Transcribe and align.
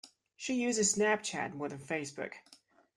She 0.35 0.55
uses 0.55 0.95
SnapChat 0.95 1.53
more 1.53 1.69
than 1.69 1.77
Facebook 1.77 2.33